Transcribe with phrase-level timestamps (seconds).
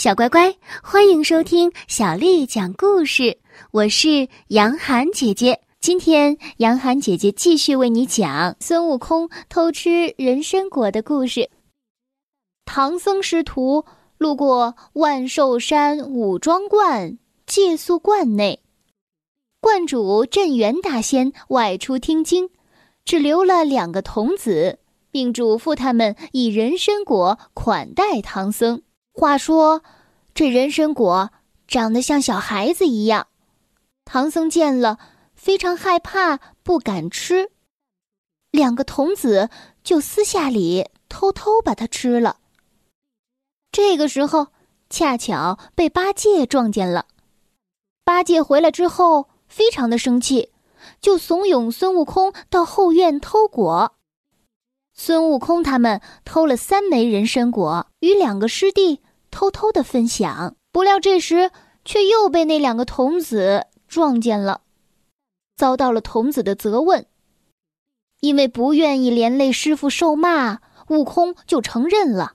[0.00, 3.36] 小乖乖，欢迎收听小丽讲故事。
[3.70, 11.50] 我是杨涵姐姐，今天杨涵姐姐继续为你讲孙悟空偷吃人参果的故事。
[12.64, 13.84] 唐僧师徒
[14.16, 18.62] 路过万寿山五庄观，借宿观内，
[19.60, 22.48] 观主镇元大仙外出听经，
[23.04, 24.78] 只留了两个童子，
[25.10, 28.80] 并嘱咐他们以人参果款待唐僧。
[29.12, 29.82] 话说，
[30.34, 31.30] 这人参果
[31.66, 33.26] 长得像小孩子一样，
[34.04, 34.98] 唐僧见了
[35.34, 37.50] 非常害怕，不敢吃。
[38.50, 39.50] 两个童子
[39.84, 42.38] 就私下里偷偷把它吃了。
[43.70, 44.48] 这个时候，
[44.88, 47.06] 恰巧被八戒撞见了。
[48.04, 50.50] 八戒回来之后，非常的生气，
[51.00, 53.94] 就怂恿孙悟空到后院偷果。
[55.02, 59.00] 孙悟空他们偷了三枚人参果，与两个师弟。
[59.30, 61.50] 偷偷的分享，不料这时
[61.86, 64.60] 却又被那两个童子撞见了，
[65.56, 67.06] 遭到了童子的责问。
[68.20, 72.34] 因为不愿意连累师傅受骂，悟空就承认了。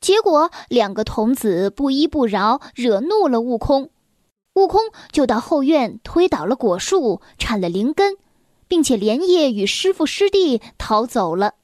[0.00, 3.90] 结果两个童子不依不饶，惹怒了悟空，
[4.54, 8.16] 悟空就到后院推倒了果树，铲了灵根，
[8.68, 11.54] 并且连夜与师傅师弟逃走了。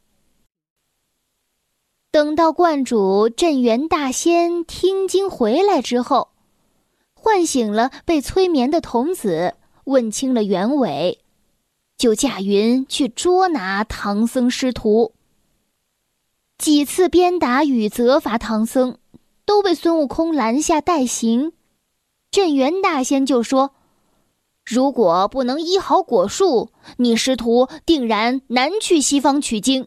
[2.13, 6.31] 等到观主镇元大仙听经回来之后，
[7.15, 11.21] 唤醒了被催眠的童子，问清了原委，
[11.97, 15.13] 就驾云去捉拿唐僧师徒。
[16.59, 18.99] 几次鞭打与责罚唐僧，
[19.47, 21.53] 都被孙悟空拦下代行。
[22.33, 23.71] 镇元大仙就说
[24.67, 29.87] ：“如果不能医好果树，你师徒定然难去西方取经。”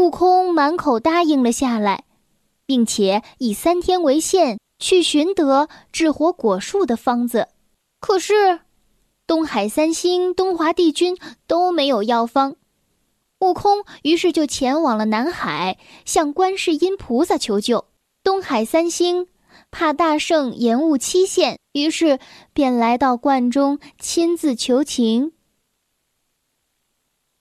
[0.00, 2.04] 悟空满口答应了下来，
[2.64, 7.48] 并且以三天为限去寻得治活果树的方子。
[8.00, 8.60] 可是，
[9.26, 12.56] 东海三星、东华帝君都没有药方。
[13.40, 15.76] 悟空于是就前往了南海，
[16.06, 17.84] 向观世音菩萨求救。
[18.24, 19.26] 东海三星
[19.70, 22.18] 怕大圣延误期限，于是
[22.54, 25.32] 便来到观中亲自求情。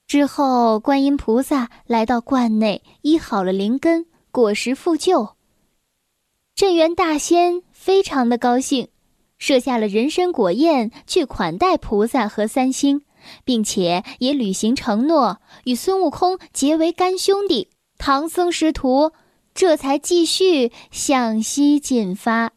[0.09, 5.35] 之后，观音菩萨来到观内，医好了灵根，果实复旧。
[6.55, 8.87] 镇元大仙非常的高兴，
[9.37, 13.03] 设下了人参果宴去款待菩萨和三星，
[13.45, 17.69] 并且也履行承诺，与孙悟空结为干兄弟。
[17.99, 19.11] 唐僧师徒
[19.53, 22.53] 这才继续向西进发。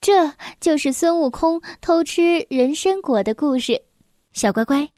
[0.00, 3.82] 这就是孙悟空偷吃人参果的故事，
[4.32, 4.88] 小乖乖。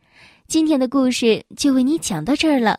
[0.47, 2.79] 今天的故事就为你讲到这儿了。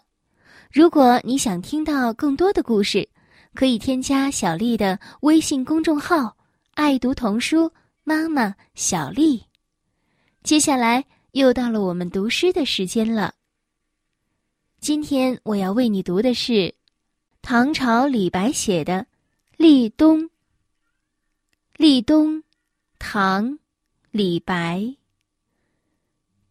[0.71, 3.07] 如果你想听到更多的故事，
[3.53, 6.37] 可以添加小丽的微信公众号
[6.75, 7.71] “爱读童书
[8.03, 9.43] 妈妈小丽”。
[10.43, 13.33] 接下来又到了我们读诗的时间了。
[14.79, 16.73] 今天我要为你读的是
[17.41, 18.93] 唐朝李白写的
[19.57, 20.21] 《立冬》。
[21.77, 22.43] 立冬，
[22.99, 23.51] 唐·
[24.11, 24.95] 李白。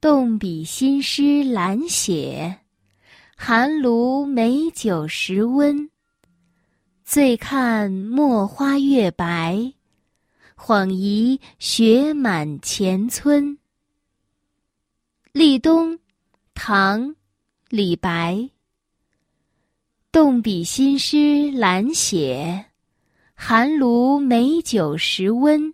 [0.05, 2.59] 动笔新诗懒写，
[3.39, 5.89] 寒炉美酒时温。
[7.07, 9.73] 醉看墨花月白，
[10.59, 13.57] 恍疑雪满前村。
[15.33, 15.99] 立冬，
[16.53, 17.09] 唐·
[17.71, 18.51] 李白。
[20.13, 22.67] 动笔新诗懒写，
[23.35, 25.73] 寒炉美酒时温。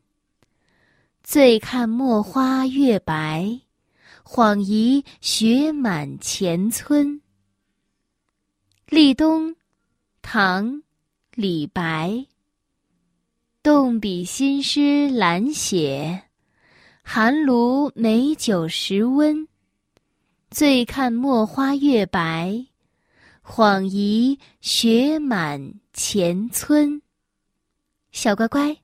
[1.24, 3.60] 醉看墨花月白。
[4.32, 7.20] 恍疑雪满前村。
[8.86, 9.56] 立冬，
[10.22, 10.72] 唐·
[11.34, 12.24] 李白。
[13.60, 16.22] 动笔新诗懒写，
[17.02, 19.48] 寒炉美酒时温。
[20.48, 22.64] 醉看墨花月白，
[23.44, 27.02] 恍疑雪满前村。
[28.12, 28.76] 小乖乖，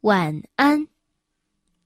[0.00, 0.88] 晚安。